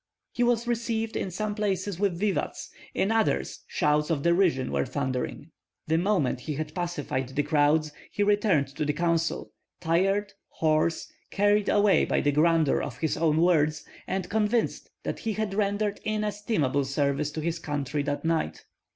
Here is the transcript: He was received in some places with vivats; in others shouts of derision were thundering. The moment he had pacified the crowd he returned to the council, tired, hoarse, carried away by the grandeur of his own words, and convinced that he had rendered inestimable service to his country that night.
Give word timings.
He 0.31 0.41
was 0.41 0.65
received 0.67 1.15
in 1.15 1.29
some 1.29 1.53
places 1.53 1.99
with 1.99 2.17
vivats; 2.19 2.71
in 2.95 3.11
others 3.11 3.63
shouts 3.67 4.09
of 4.09 4.23
derision 4.23 4.71
were 4.71 4.83
thundering. 4.87 5.51
The 5.85 5.99
moment 5.99 6.39
he 6.39 6.55
had 6.55 6.73
pacified 6.73 7.27
the 7.29 7.43
crowd 7.43 7.85
he 8.11 8.23
returned 8.23 8.67
to 8.69 8.83
the 8.83 8.93
council, 8.93 9.51
tired, 9.79 10.33
hoarse, 10.49 11.07
carried 11.29 11.69
away 11.69 12.05
by 12.05 12.19
the 12.19 12.31
grandeur 12.31 12.81
of 12.81 12.97
his 12.97 13.15
own 13.15 13.41
words, 13.41 13.85
and 14.07 14.27
convinced 14.27 14.89
that 15.03 15.19
he 15.19 15.33
had 15.33 15.53
rendered 15.53 15.99
inestimable 16.03 16.85
service 16.85 17.29
to 17.33 17.39
his 17.41 17.59
country 17.59 18.01
that 18.01 18.25
night. 18.25 18.65